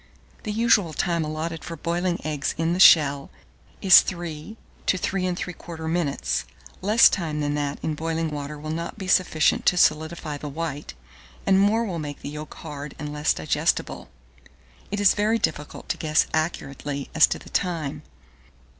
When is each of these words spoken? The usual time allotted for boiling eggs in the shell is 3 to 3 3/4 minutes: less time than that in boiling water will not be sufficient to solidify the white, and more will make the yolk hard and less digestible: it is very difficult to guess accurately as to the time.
The 0.41 0.51
usual 0.51 0.93
time 0.93 1.23
allotted 1.23 1.63
for 1.63 1.75
boiling 1.75 2.19
eggs 2.25 2.55
in 2.57 2.73
the 2.73 2.79
shell 2.79 3.29
is 3.83 4.01
3 4.01 4.57
to 4.87 4.97
3 4.97 5.23
3/4 5.25 5.87
minutes: 5.87 6.43
less 6.81 7.07
time 7.07 7.39
than 7.39 7.53
that 7.53 7.77
in 7.83 7.93
boiling 7.93 8.31
water 8.31 8.57
will 8.57 8.71
not 8.71 8.97
be 8.97 9.07
sufficient 9.07 9.63
to 9.67 9.77
solidify 9.77 10.37
the 10.37 10.49
white, 10.49 10.95
and 11.45 11.59
more 11.59 11.85
will 11.85 11.99
make 11.99 12.23
the 12.23 12.29
yolk 12.29 12.55
hard 12.55 12.95
and 12.97 13.13
less 13.13 13.31
digestible: 13.31 14.09
it 14.89 14.99
is 14.99 15.13
very 15.13 15.37
difficult 15.37 15.87
to 15.89 15.97
guess 15.97 16.25
accurately 16.33 17.11
as 17.13 17.27
to 17.27 17.37
the 17.37 17.51
time. 17.51 18.01